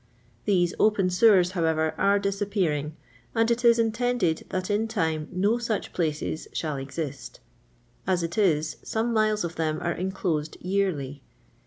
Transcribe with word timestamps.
These 0.45 0.73
open 0.79 1.11
sewers, 1.11 1.51
however, 1.51 1.93
are 1.95 2.17
disappearing, 2.17 2.95
and 3.35 3.51
it 3.51 3.63
is 3.63 3.77
intended 3.77 4.47
that 4.49 4.71
in 4.71 4.87
time 4.87 5.27
no 5.31 5.59
such 5.59 5.93
place* 5.93 6.47
shall 6.53 6.77
exist; 6.77 7.39
as 8.07 8.23
it 8.23 8.35
is, 8.35 8.77
some 8.81 9.13
miles 9.13 9.43
of 9.43 9.57
them 9.57 9.77
are 9.79 9.93
in 9.93 10.11
closed 10.11 10.57
yearly. 10.59 11.21